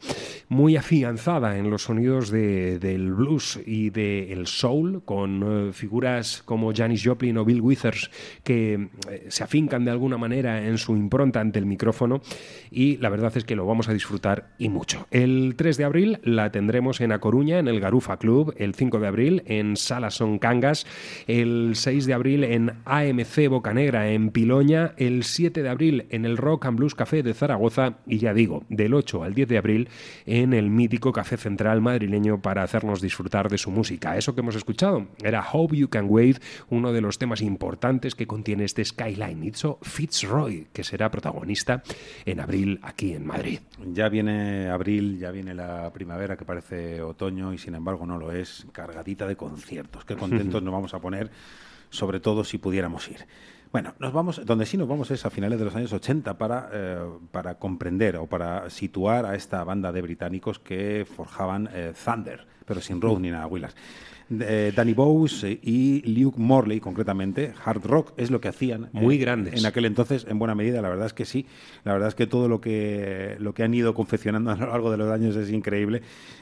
[0.50, 6.74] Muy afianzada en los sonidos de- del blues y del soul, con eh, figuras como
[6.74, 8.10] Janis Joplin o Bill Withers
[8.44, 12.22] que eh, se afincan de alguna manera en su impronta ante el micrófono
[12.72, 15.08] y la verdad es que lo vamos a disfrutar y mucho.
[15.12, 19.00] El 3 de abril la tendremos en A Coruña, en el Garufa Club, el 5
[19.00, 20.86] de abril en Sala Son Cangas,
[21.28, 26.38] el 6 de abril en AMC Bocanegra en Piloña, el 7 de abril en el
[26.38, 29.90] Rock and Blues Café de Zaragoza y ya digo, del 8 al 10 de abril
[30.26, 34.18] en el mítico Café Central madrileño para hacernos disfrutar de su música.
[34.18, 38.28] Eso que hemos escuchado era Hope You Can Wait, uno de los temas importantes que
[38.28, 41.84] contiene este Skyline Itzo Fitzroy, que será protagonista
[42.26, 43.60] en abril aquí en Madrid.
[43.94, 48.32] Ya viene abril, ya viene la primavera que parece otoño y sin embargo no lo
[48.32, 50.06] es, cargadita de conciertos.
[50.06, 51.30] Qué contentos nos vamos a poner,
[51.90, 53.26] sobre todo si pudiéramos ir.
[53.72, 56.70] Bueno, nos vamos, donde sí nos vamos es a finales de los años 80 para,
[56.72, 57.00] eh,
[57.32, 62.82] para comprender o para situar a esta banda de británicos que forjaban eh, Thunder, pero
[62.82, 63.76] sin road ni nada, Willas.
[64.30, 68.90] Eh, Danny Bowes eh, y Luke Morley, concretamente, hard rock es lo que hacían.
[68.92, 69.58] Muy grandes.
[69.58, 71.46] En aquel entonces, en buena medida, la verdad es que sí.
[71.86, 74.92] La verdad es que todo lo que, lo que han ido confeccionando a lo largo
[74.92, 76.02] de los años es increíble.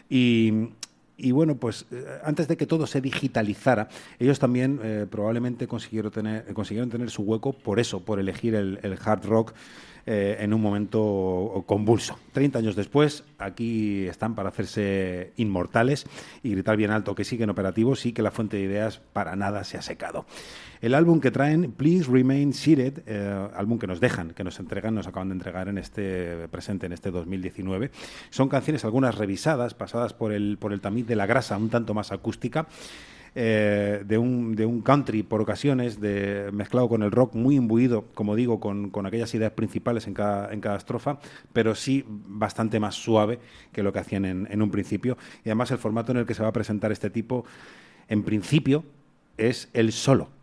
[0.10, 0.70] Y,
[1.18, 3.88] y bueno, pues eh, antes de que todo se digitalizara,
[4.20, 8.80] ellos también eh, probablemente consiguieron tener, consiguieron tener su hueco por eso, por elegir el,
[8.84, 9.54] el hard rock
[10.08, 12.20] eh, en un momento convulso.
[12.34, 16.06] 30 años después, aquí están para hacerse inmortales
[16.44, 19.64] y gritar bien alto que siguen operativos y que la fuente de ideas para nada
[19.64, 20.28] se ha secado.
[20.82, 24.94] El álbum que traen, Please Remain Seated, eh, álbum que nos dejan, que nos entregan,
[24.94, 27.92] nos acaban de entregar en este presente, en este 2019,
[28.30, 31.94] son canciones algunas revisadas, pasadas por el, por el tamiz de la grasa, un tanto
[31.94, 32.68] más acústica,
[33.38, 38.36] eh, de, un, de un country por ocasiones, mezclado con el rock, muy imbuido, como
[38.36, 41.20] digo, con, con aquellas ideas principales en cada, en cada estrofa,
[41.54, 43.40] pero sí bastante más suave
[43.72, 45.18] que lo que hacían en un principio.
[45.44, 47.46] Y además el formato en el que se va a presentar este tipo,
[48.08, 48.86] en principio,
[49.38, 50.35] es el solo.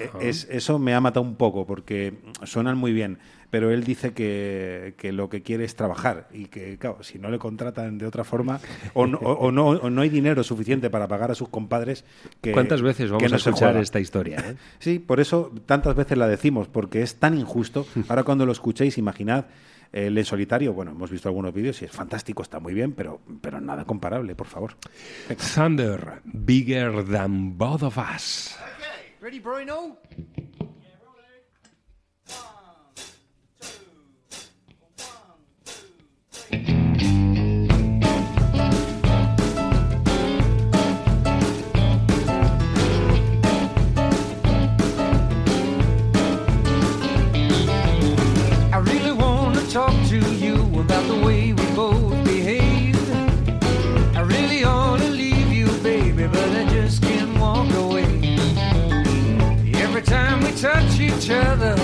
[0.00, 3.18] Eh, Es, eso me ha matado un poco porque suenan muy bien,
[3.50, 7.30] pero él dice que, que lo que quiere es trabajar y que, claro, si no
[7.30, 8.60] le contratan de otra forma
[8.94, 12.04] o no, o- o no, o no hay dinero suficiente para pagar a sus compadres.
[12.40, 14.38] Que, ¿Cuántas veces vamos que no a escuchar esta historia?
[14.38, 14.56] eh?
[14.78, 17.86] Sí, por eso tantas veces la decimos, porque es tan injusto.
[18.08, 19.46] Ahora cuando lo escuchéis, imaginad
[19.92, 23.20] el en solitario, bueno, hemos visto algunos vídeos y es fantástico, está muy bien, pero,
[23.40, 24.74] pero nada comparable, por favor.
[25.54, 28.56] Thunder, bigger than both of us.
[29.18, 29.96] Ready, Bruno?
[60.66, 61.74] Touch each other,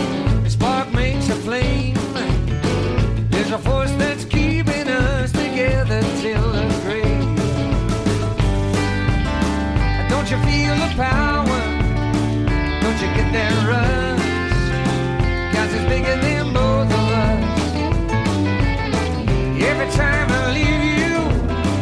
[0.45, 1.95] a spark makes a flame.
[3.31, 7.37] There's a force that's keeping us together till the grave.
[10.13, 11.63] Don't you feel the power?
[12.83, 14.65] Don't you get that rush?
[15.55, 17.61] Cause it's bigger than both of us.
[19.71, 21.15] Every time I leave you,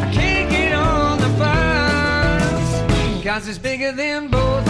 [0.04, 3.24] I can't get on the bus.
[3.24, 4.69] Cause it's bigger than both.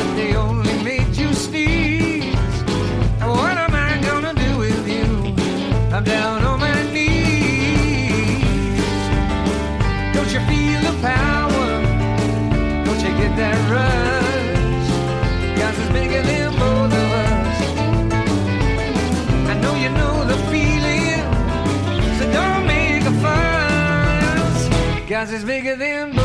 [25.31, 26.20] Cause it's bigger than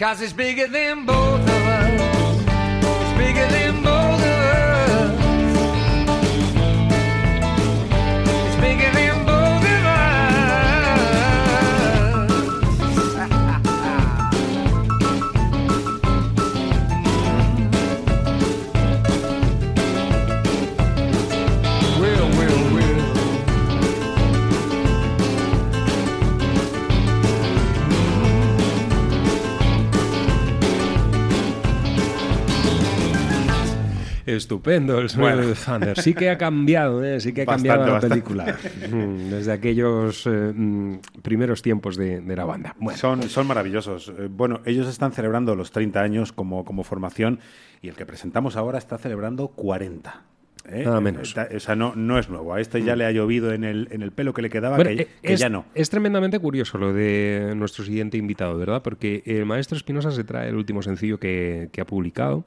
[0.00, 2.00] Cause it's bigger than both of us.
[3.02, 3.89] It's bigger than both
[34.36, 35.46] Estupendo el sonido Bueno.
[35.48, 36.00] de Thunder.
[36.00, 37.20] Sí que ha cambiado, ¿eh?
[37.20, 38.56] sí que ha cambiado la película.
[38.90, 42.74] Mm, Desde aquellos eh, mm, primeros tiempos de, de la banda.
[42.78, 44.12] Bueno, Son, son maravillosos.
[44.18, 47.40] Eh, Bueno, ellos están celebrando los 30 años como, como formación
[47.82, 50.22] y el que presentamos ahora está celebrando 40.
[50.70, 50.82] ¿eh?
[50.84, 51.34] Nada menos.
[51.36, 52.54] O sea, no, no es nuevo.
[52.54, 54.90] A este ya le ha llovido en el, en el pelo que le quedaba, Bueno,
[54.90, 55.64] que, que es, ya no.
[55.74, 58.82] es tremendamente curioso lo de nuestro siguiente invitado, ¿verdad?
[58.82, 62.44] Porque el maestro Espinosa se trae el último sencillo que, que ha publicado.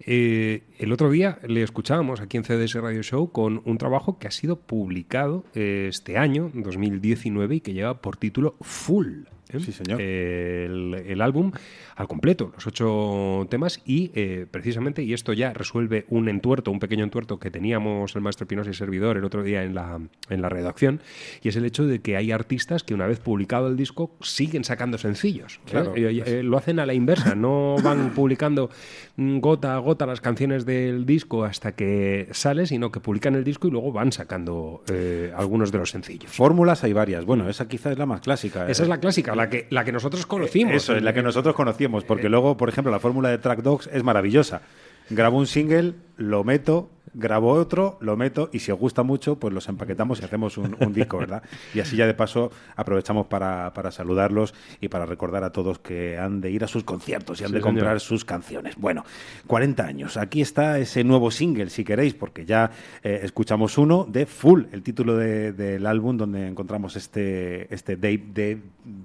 [0.00, 4.28] Eh, el otro día le escuchábamos aquí en CDS Radio Show con un trabajo que
[4.28, 9.35] ha sido publicado eh, este año, 2019, y que lleva por título Full.
[9.50, 9.60] ¿Eh?
[9.60, 10.00] Sí, señor.
[10.00, 11.52] El, el álbum
[11.96, 16.78] al completo, los ocho temas, y eh, precisamente, y esto ya resuelve un entuerto, un
[16.78, 20.42] pequeño entuerto que teníamos el maestro Pinoza y servidor el otro día en la, en
[20.42, 21.00] la redacción,
[21.42, 24.62] y es el hecho de que hay artistas que una vez publicado el disco siguen
[24.62, 25.54] sacando sencillos.
[25.54, 25.70] ¿eh?
[25.70, 28.68] Claro, Eh, lo hacen a la inversa, no van publicando
[29.16, 33.44] mm, gota a gota las canciones del disco hasta que sale, sino que publican el
[33.44, 34.82] disco y luego van sacando
[35.34, 36.30] algunos de los sencillos.
[36.30, 37.24] Fórmulas hay varias.
[37.24, 38.68] Bueno, esa quizás es la más clásica.
[38.68, 40.74] Esa es la clásica, la que, la que nosotros conocimos.
[40.74, 43.88] Eso es la que nosotros conocíamos, porque luego, por ejemplo, la fórmula de Track Dogs
[43.92, 44.62] es maravillosa.
[45.08, 49.54] Grabo un single, lo meto, grabo otro, lo meto y si os gusta mucho, pues
[49.54, 51.42] los empaquetamos y hacemos un, un disco, ¿verdad?
[51.74, 54.52] Y así ya de paso aprovechamos para, para saludarlos
[54.82, 57.54] y para recordar a todos que han de ir a sus conciertos y han Sí,
[57.54, 57.74] de señor.
[57.74, 58.76] comprar sus canciones.
[58.76, 59.04] Bueno,
[59.46, 60.16] 40 años.
[60.18, 62.70] Aquí está ese nuevo single, si queréis, porque ya
[63.02, 68.24] eh, escuchamos uno de Full, el título de- del álbum donde encontramos este, este Dave
[68.34, 68.58] de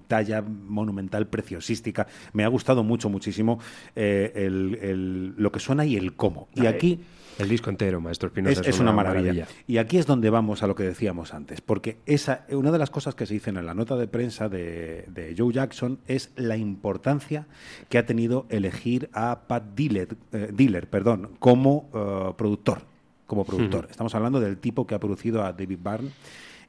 [0.07, 2.07] talla monumental, preciosística.
[2.33, 3.59] Me ha gustado mucho, muchísimo
[3.95, 6.49] eh, el- el- lo que suena y el cómo.
[6.55, 7.00] Y aquí...
[7.41, 8.61] El disco entero, maestro Espinosa.
[8.61, 9.47] Es, es una maravilla.
[9.67, 12.89] Y aquí es donde vamos a lo que decíamos antes, porque esa, una de las
[12.89, 16.57] cosas que se dicen en la nota de prensa de, de Joe Jackson es la
[16.57, 17.47] importancia
[17.89, 22.83] que ha tenido elegir a Pat Diller, eh, Diller perdón, como eh, productor.
[23.25, 23.87] Como productor.
[23.89, 26.11] Estamos hablando del tipo que ha producido a David Byrne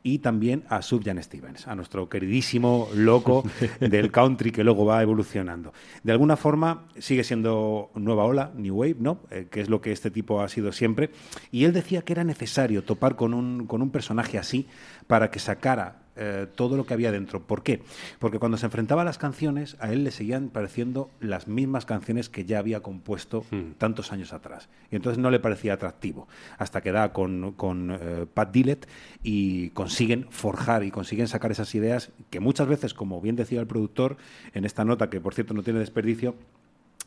[0.03, 3.45] y también a Subjan Stevens, a nuestro queridísimo loco
[3.81, 5.73] del country que luego va evolucionando.
[6.03, 9.21] De alguna forma sigue siendo nueva ola, New Wave, ¿no?
[9.31, 11.11] Eh, que es lo que este tipo ha sido siempre.
[11.51, 14.67] Y él decía que era necesario topar con un, con un personaje así
[15.13, 17.43] para que sacara eh, todo lo que había dentro.
[17.47, 17.83] ¿Por qué?
[18.19, 22.31] Porque cuando se enfrentaba a las canciones, a él le seguían pareciendo las mismas canciones
[22.31, 23.45] que ya había compuesto
[23.77, 24.71] tantos años atrás.
[24.91, 26.29] Y entonces no le parecía atractivo.
[26.57, 28.89] Hasta que da con, con eh, Pat Dillett
[29.23, 33.67] y consiguen forjar y consiguen sacar esas ideas que muchas veces, como bien decía el
[33.67, 34.17] productor
[34.55, 36.37] en esta nota, que por cierto no tiene desperdicio,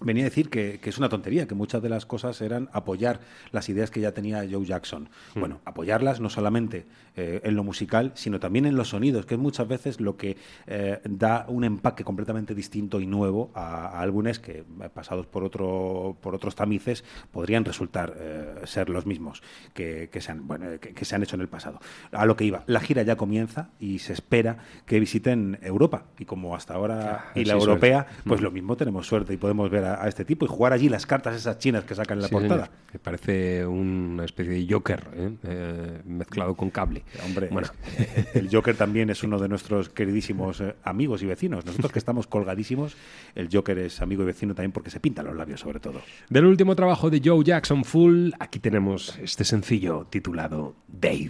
[0.02, 3.22] venía a decir que, que es una tontería, que muchas de las cosas eran apoyar
[3.52, 5.10] las ideas que ya tenía Joe Jackson.
[5.36, 6.86] Bueno, apoyarlas no solamente
[7.16, 10.36] eh, en lo musical, sino también en los sonidos, que es muchas veces lo que
[10.68, 15.44] eh, da un empaque completamente distinto y nuevo a, a álbumes que, eh, pasados por,
[15.46, 19.42] otro, por otros tamices, podrían resultar eh, ser los mismos
[19.74, 21.80] que, que se han, bueno, que, que se han hecho en el pasado.
[22.12, 26.04] A lo que iba, la gira ya comienza y se espera que visiten Europa.
[26.20, 27.70] Y como hasta ahora, y sí, la suerte.
[27.70, 28.44] europea, pues Mm.
[28.44, 31.06] lo mismo tenemos suerte y podemos ver a, a este tipo y jugar allí las
[31.06, 32.66] cartas esas chinas que sacan en la Sí, portada.
[32.66, 35.30] señor, que parece una especie de Joker ¿eh?
[35.44, 37.04] Eh, mezclado con cable.
[37.26, 37.68] Hombre, Bueno.
[37.98, 41.66] es que el Joker también es uno de nuestros queridísimos eh, amigos y vecinos.
[41.66, 42.96] Nosotros que estamos colgadísimos,
[43.36, 46.02] el Joker es amigo y vecino también porque se pinta los labios sobre todo.
[46.30, 50.76] Del último trabajo de Joe Jackson Full, aquí tenemos este sencillo titulado.
[50.88, 51.30] Dave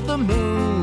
[0.00, 0.77] também.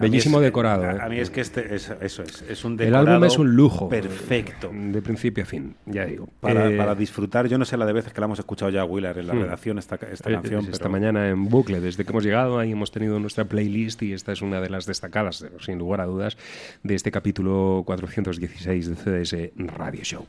[0.00, 0.98] Bellísimo es- decorado, A, eh.
[1.00, 3.54] a mí es que este es, eso es, es un El decorado álbum es un
[3.54, 3.88] lujo.
[3.88, 4.70] perfecto.
[4.72, 6.28] De principio a fin, ya digo.
[6.40, 8.84] Para, Eh, para disfrutar, yo no sé la de veces que la hemos escuchado ya,
[8.84, 9.42] Willard, en la Hmm.
[9.42, 10.60] redacción, esta, esta eh, canción.
[10.64, 14.12] esta pero- mañana en bucle, desde que hemos llegado, ahí hemos tenido nuestra playlist y
[14.12, 16.36] esta es una de las destacadas, sin lugar a dudas,
[16.82, 20.26] de este capítulo 416 de CDS Radio Show.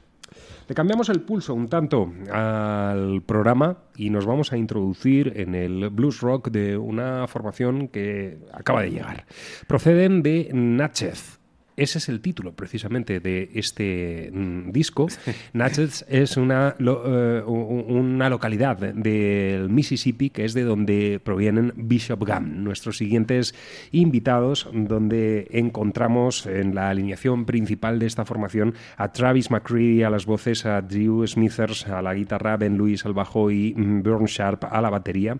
[0.67, 5.89] Le cambiamos el pulso un tanto al programa y nos vamos a introducir en el
[5.89, 9.25] blues rock de una formación que acaba de llegar.
[9.67, 11.40] Proceden de Natchez.
[11.81, 15.07] Ese es el título precisamente de este mm, disco.
[15.53, 17.01] Natchez es una, lo-
[17.39, 22.97] eh, u- u- una localidad del Mississippi que es de donde provienen Bishop Gum, nuestros
[22.97, 23.55] siguientes
[23.91, 30.27] invitados, donde encontramos en la alineación principal de esta formación a Travis McCready a las
[30.27, 34.65] voces, a Drew Smithers a la guitarra, Ben Lewis al bajo y mm, Bjorn Sharp
[34.65, 35.35] a la batería.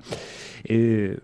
[0.63, 1.19] Eh,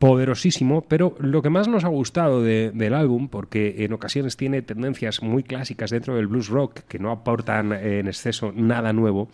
[0.00, 4.62] poderosísimo, pero lo que más nos ha gustado de- del álbum, porque en ocasiones tiene
[4.62, 9.28] tendencias muy clásicas dentro del blues rock que no aportan eh, en exceso nada nuevo,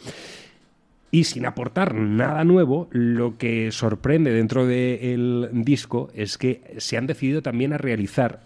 [1.12, 7.06] y sin aportar nada nuevo, lo que sorprende dentro del disco es que se han
[7.06, 8.40] decidido también a realizar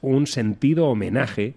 [0.00, 1.54] un sentido homenaje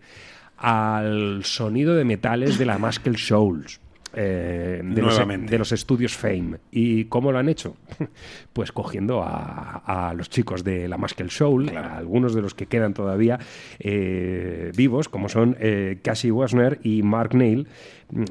[0.58, 3.80] al sonido de metales de la Muscle Shoals.
[4.20, 5.52] Eh, de, los, Nuevamente.
[5.52, 6.58] de los estudios Fame.
[6.72, 7.76] ¿Y cómo lo han hecho?
[8.54, 12.66] Pues cogiendo a, a los chicos de la Muscle Soul, a algunos de los que
[12.66, 13.38] quedan todavía
[13.78, 17.68] eh, vivos, como son eh, Cassie Wasner y Mark Neil,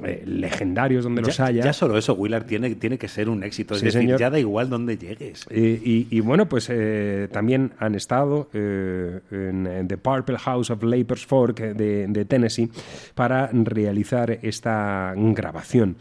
[0.05, 1.65] eh, legendarios donde los ya, haya.
[1.65, 3.75] ya solo eso, Willard, tiene, tiene que ser un éxito.
[3.75, 4.19] Es decir, señor.
[4.19, 5.47] ya da igual dónde llegues.
[5.51, 10.83] Y, y bueno, pues eh, también han estado eh, en, en The Purple House of
[10.83, 12.71] Lapers Fork de, de Tennessee
[13.15, 15.97] para realizar esta grabación.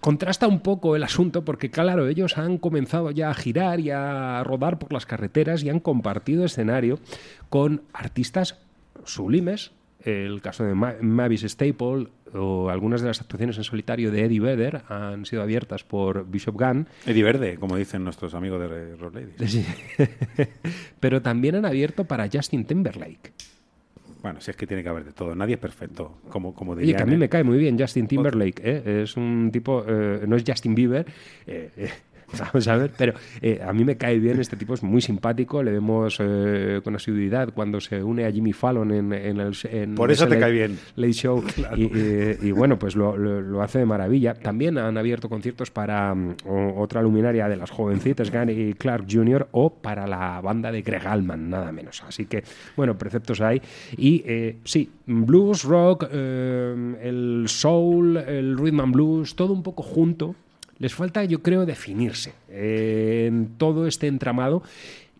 [0.00, 4.44] Contrasta un poco el asunto porque, claro, ellos han comenzado ya a girar y a
[4.44, 7.00] rodar por las carreteras y han compartido escenario
[7.48, 8.58] con artistas
[9.04, 9.72] sublimes.
[10.04, 14.40] El caso de Ma- Mavis Staple o algunas de las actuaciones en solitario de Eddie
[14.40, 16.86] Vedder han sido abiertas por Bishop Gunn.
[17.06, 19.50] Eddie Verde, como dicen nuestros amigos de Rock Ladies.
[19.50, 19.64] Sí.
[21.00, 23.32] Pero también han abierto para Justin Timberlake.
[24.22, 25.34] Bueno, si es que tiene que haber de todo.
[25.34, 26.96] Nadie es perfecto, como, como Oye, dirían.
[26.96, 27.18] que a mí ¿eh?
[27.18, 28.60] me cae muy bien Justin Timberlake.
[28.64, 29.02] ¿eh?
[29.04, 31.06] Es un tipo, eh, no es Justin Bieber,
[31.46, 31.90] eh, eh,
[32.38, 34.38] vamos a ver, pero eh, a mí me cae bien.
[34.40, 35.62] Este tipo es muy simpático.
[35.62, 39.52] Le vemos eh, con asiduidad cuando se une a Jimmy Fallon en, en el.
[39.70, 40.78] en Por eso ese te late- cae bien.
[40.96, 41.42] Late Show.
[41.76, 44.34] Y, eh, y bueno, pues lo, lo- lo hace de maravilla.
[44.34, 46.36] También han abierto conciertos para mm,
[46.76, 51.50] otra luminaria de las jovencitas, Gary Clark Jr., o para la banda de Greg Allman,
[51.50, 52.02] nada menos.
[52.06, 52.42] Así que,
[52.76, 53.60] bueno, preceptos hay.
[53.96, 59.82] Y eh, sí, blues, rock, eh, el soul, el rhythm and blues, todo un poco
[59.82, 60.34] junto.
[60.78, 64.62] Les falta, yo creo, definirse eh, en todo este entramado.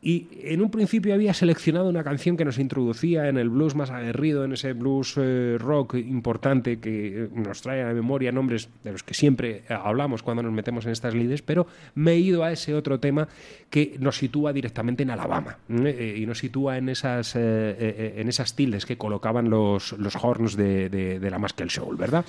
[0.00, 3.90] Y en un principio había seleccionado una canción que nos introducía en el blues más
[3.90, 8.68] aguerrido, en ese blues eh, rock importante que eh, nos trae a la memoria nombres
[8.84, 12.44] de los que siempre hablamos cuando nos metemos en estas lides, pero me he ido
[12.44, 13.26] a ese otro tema
[13.70, 18.96] que nos sitúa directamente en Alabama y nos sitúa en esas, en esas tildes que
[18.96, 22.24] colocaban los, los horns de, de, la Muscle Soul, ¿verdad?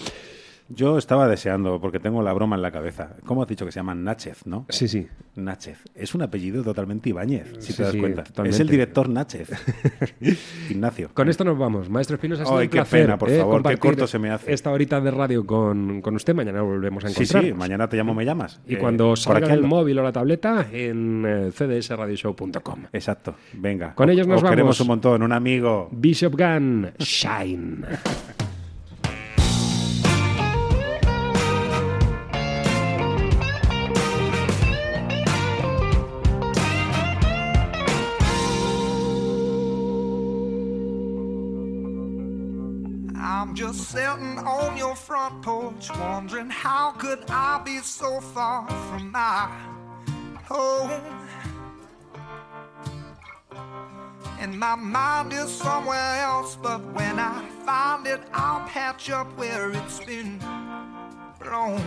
[0.72, 3.16] Yo estaba deseando, porque tengo la broma en la cabeza.
[3.26, 4.66] ¿Cómo has dicho que se llama Náchez, no?
[4.70, 5.08] Sí, sí.
[5.36, 5.80] Náchez.
[5.96, 8.24] Es un apellido totalmente Ibáñez, si Sí, te das sí, cuenta.
[8.24, 8.56] totalmente.
[8.56, 9.50] Es el director Náchez.
[10.70, 11.10] Ignacio.
[11.14, 11.90] Con esto nos vamos.
[11.90, 14.20] Maestro Espinosa, ha sido Ay, un qué placer pena, por eh, favor, qué corto se
[14.20, 14.54] me hace.
[14.54, 16.36] Esta horita de radio con, con usted.
[16.36, 17.44] Mañana volvemos a Sí, encontrar.
[17.46, 18.62] sí, mañana te llamo, me llamas.
[18.68, 19.68] Y Eh, cuando por salga el ando.
[19.68, 22.86] móvil o la tableta, en eh, cdsradioshow.com.
[22.94, 23.96] Exacto, venga.
[23.96, 24.52] Con Os- ellos nos os vamos.
[24.56, 25.90] queremos un montón, un amigo.
[25.92, 27.86] Bishop Gun, Shine.
[43.74, 49.48] just sitting on your front porch, wondering how could I be so far from my
[50.44, 50.90] home?
[54.40, 59.70] And my mind is somewhere else, but when I find it, I'll patch up where
[59.70, 60.40] it's been
[61.40, 61.84] blown.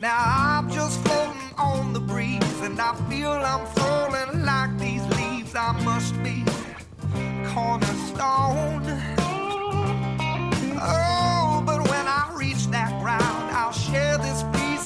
[0.00, 5.54] Now I'm just floating on the breeze, and I feel I'm falling like these leaves.
[5.54, 6.44] I must be
[7.48, 8.82] cornerstone.
[10.80, 14.42] Oh, but when I reach that ground, I'll share this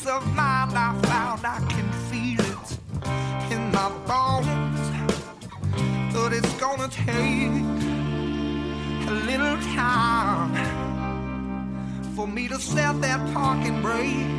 [0.09, 1.45] of mind I found.
[1.45, 2.79] I can feel it
[3.53, 4.81] in my bones,
[6.15, 7.51] but it's gonna take
[9.09, 10.55] a little time
[12.15, 14.31] for me to set that parking brake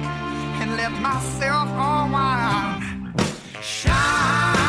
[0.62, 3.14] and let myself unwind.
[3.62, 4.67] Shine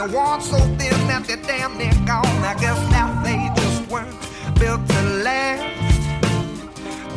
[0.00, 2.24] they're worn so thin that they're damn near gone.
[2.42, 4.16] I guess that they just weren't
[4.58, 5.60] built to last.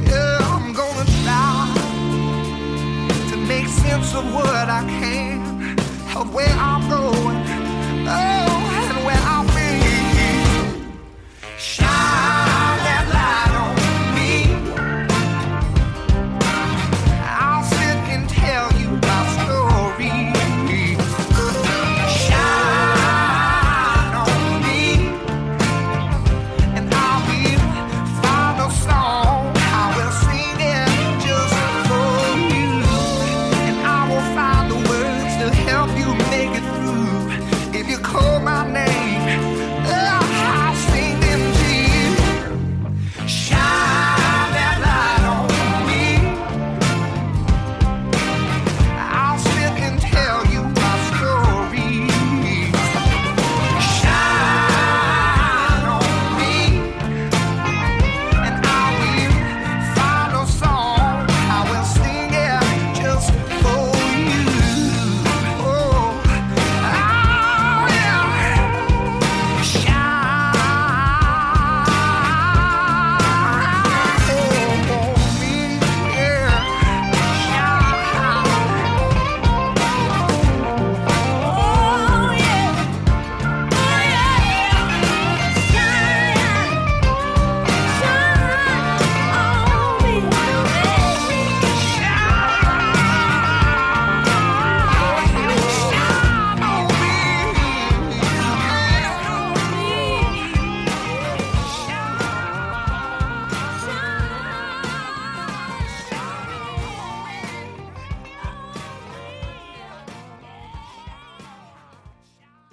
[0.03, 1.71] Yeah, I'm gonna try
[3.31, 5.79] to make sense of what I can,
[6.17, 7.39] of where I'm going.
[8.05, 8.52] Oh,